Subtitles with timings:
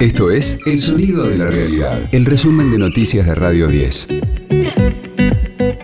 [0.00, 4.08] Esto es El Sonido de la Realidad, el resumen de noticias de Radio 10.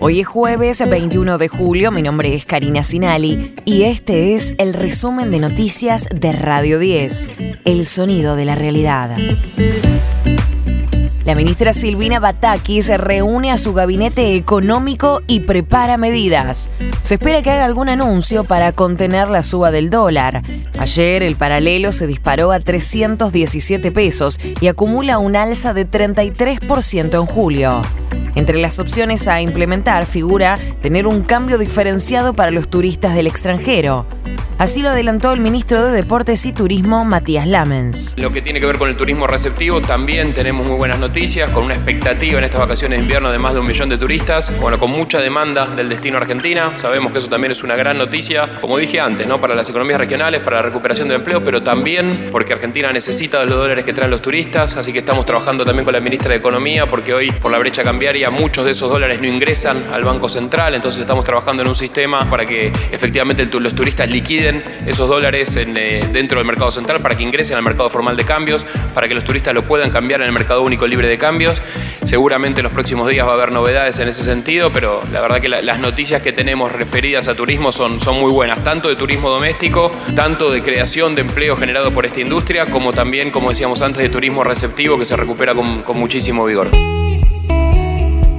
[0.01, 4.75] Hoy es jueves 21 de julio, mi nombre es Karina Sinali y este es el
[4.75, 7.31] resumen de noticias de Radio 10,
[7.65, 9.17] El Sonido de la Realidad.
[11.25, 16.69] La ministra Silvina Batakis reúne a su gabinete económico y prepara medidas.
[17.03, 20.43] Se espera que haga algún anuncio para contener la suba del dólar.
[20.79, 27.27] Ayer el paralelo se disparó a 317 pesos y acumula un alza de 33% en
[27.27, 27.83] julio.
[28.35, 34.07] Entre las opciones a implementar figura tener un cambio diferenciado para los turistas del extranjero.
[34.59, 38.15] Así lo adelantó el ministro de Deportes y Turismo, Matías Lamens.
[38.17, 41.65] Lo que tiene que ver con el turismo receptivo, también tenemos muy buenas noticias, con
[41.65, 44.79] una expectativa en estas vacaciones de invierno de más de un millón de turistas, bueno,
[44.79, 46.77] con mucha demanda del destino Argentina.
[46.77, 49.41] Sabemos que eso también es una gran noticia, como dije antes, ¿no?
[49.41, 53.47] para las economías regionales, para la recuperación del empleo, pero también porque Argentina necesita de
[53.47, 56.37] los dólares que traen los turistas, así que estamos trabajando también con la ministra de
[56.37, 60.29] Economía, porque hoy por la brecha cambiaria muchos de esos dólares no ingresan al Banco
[60.29, 64.42] Central, entonces estamos trabajando en un sistema para que efectivamente los turistas liquiden
[64.87, 68.65] esos dólares eh, dentro del mercado central para que ingresen al mercado formal de cambios,
[68.95, 71.63] para que los turistas lo puedan cambiar en el mercado único libre de cambios.
[72.05, 75.41] Seguramente en los próximos días va a haber novedades en ese sentido, pero la verdad
[75.41, 79.29] que las noticias que tenemos referidas a turismo son, son muy buenas, tanto de turismo
[79.29, 84.03] doméstico, tanto de creación de empleo generado por esta industria, como también, como decíamos antes,
[84.03, 86.69] de turismo receptivo que se recupera con, con muchísimo vigor.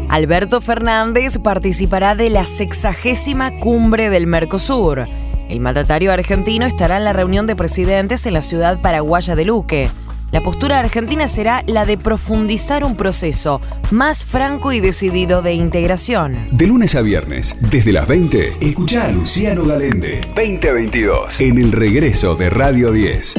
[0.10, 5.08] Alberto Fernández participará de la sexagésima cumbre del Mercosur.
[5.50, 9.90] El mandatario argentino estará en la reunión de presidentes en la ciudad paraguaya de Luque.
[10.32, 16.40] La postura argentina será la de profundizar un proceso más franco y decidido de integración.
[16.52, 20.22] De lunes a viernes, desde las 20, escucha a Luciano Galende.
[20.36, 21.40] 2022.
[21.40, 23.36] En el regreso de Radio 10.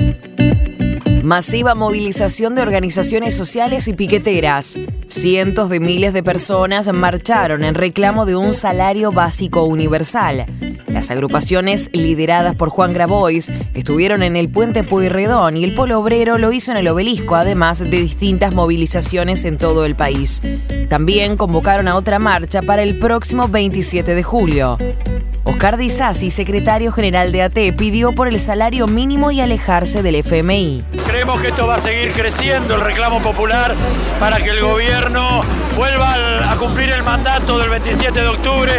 [1.25, 4.79] Masiva movilización de organizaciones sociales y piqueteras.
[5.07, 10.45] Cientos de miles de personas marcharon en reclamo de un salario básico universal.
[10.87, 16.37] Las agrupaciones lideradas por Juan Grabois estuvieron en el puente Pueyrredón y el Polo Obrero
[16.37, 20.43] lo hizo en el obelisco, además de distintas movilizaciones en todo el país.
[20.91, 24.77] También convocaron a otra marcha para el próximo 27 de julio.
[25.45, 30.83] Oscar Disasi, secretario general de AT, pidió por el salario mínimo y alejarse del FMI.
[31.07, 33.75] Creemos que esto va a seguir creciendo, el reclamo popular,
[34.19, 35.43] para que el gobierno
[35.77, 38.73] vuelva a cumplir el mandato del 27 de octubre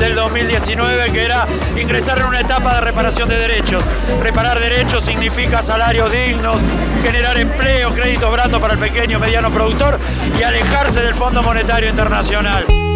[0.00, 1.46] del 2019, que era
[1.80, 3.84] ingresar en una etapa de reparación de derechos.
[4.20, 6.56] Reparar derechos significa salarios dignos,
[7.00, 9.98] generar empleo, créditos blandos para el pequeño y mediano productor
[10.36, 12.87] y alejarse del Fondo Monetario Internacional.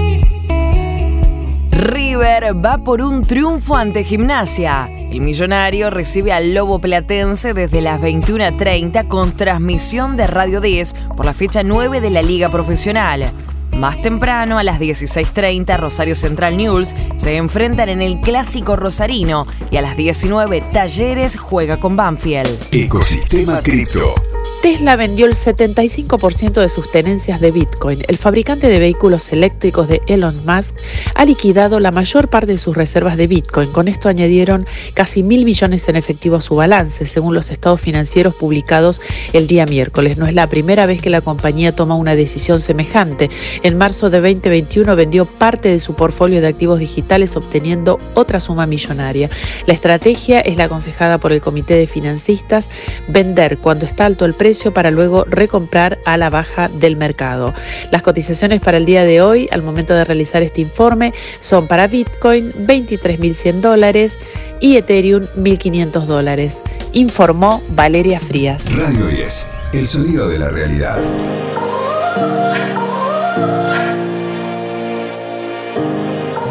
[1.83, 4.89] River va por un triunfo ante Gimnasia.
[4.89, 11.27] El millonario recibe al Lobo Platense desde las 21.30 con transmisión de Radio 10 por
[11.27, 13.33] la fecha 9 de la Liga Profesional.
[13.73, 19.77] Más temprano, a las 16.30, Rosario Central News se enfrentan en el clásico rosarino y
[19.77, 22.69] a las 19, Talleres juega con Banfield.
[22.71, 24.15] Ecosistema Cripto.
[24.63, 27.99] Tesla vendió el 75% de sus tenencias de Bitcoin.
[28.07, 30.77] El fabricante de vehículos eléctricos de Elon Musk
[31.17, 33.73] ha liquidado la mayor parte de sus reservas de Bitcoin.
[33.73, 34.65] Con esto añadieron
[34.95, 39.01] casi mil millones en efectivo a su balance, según los estados financieros publicados
[39.33, 40.17] el día miércoles.
[40.17, 43.31] No es la primera vez que la compañía toma una decisión semejante.
[43.65, 48.67] En marzo de 2021 vendió parte de su portfolio de activos digitales obteniendo otra suma
[48.67, 49.29] millonaria.
[49.67, 52.69] La estrategia es la aconsejada por el Comité de Financistas,
[53.09, 57.55] vender cuando está alto el precio para luego recomprar a la baja del mercado.
[57.91, 61.87] Las cotizaciones para el día de hoy, al momento de realizar este informe, son para
[61.87, 64.19] Bitcoin 23.100 dólares
[64.61, 68.71] y Ethereum 1.500 dólares, informó Valeria Frías.
[68.77, 70.99] Radio 10, el sonido de la realidad.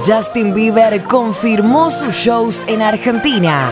[0.03, 3.71] Justin Bieber confirmó sus shows en Argentina.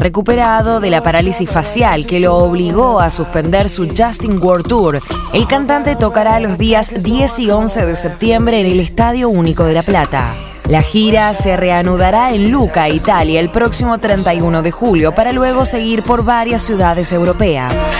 [0.00, 5.00] Recuperado de la parálisis facial que lo obligó a suspender su Justin World Tour,
[5.32, 9.74] el cantante tocará los días 10 y 11 de septiembre en el Estadio Único de
[9.74, 10.34] La Plata.
[10.68, 16.02] La gira se reanudará en Luca, Italia, el próximo 31 de julio, para luego seguir
[16.02, 17.90] por varias ciudades europeas.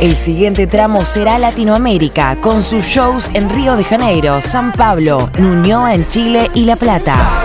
[0.00, 5.94] El siguiente tramo será Latinoamérica, con sus shows en Río de Janeiro, San Pablo, Ñuñoa
[5.94, 7.42] en Chile y La Plata.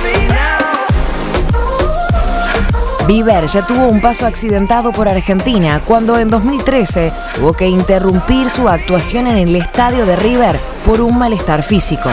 [3.08, 8.70] Bieber ya tuvo un paso accidentado por Argentina cuando en 2013 tuvo que interrumpir su
[8.70, 12.10] actuación en el estadio de River por un malestar físico.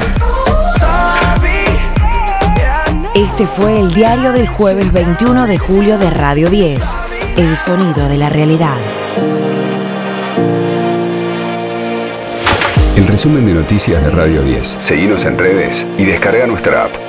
[3.15, 6.97] Este fue el diario del jueves 21 de julio de Radio 10,
[7.37, 8.79] El sonido de la realidad.
[12.97, 14.67] El resumen de noticias de Radio 10.
[14.67, 17.08] Seguimos en redes y descarga nuestra app.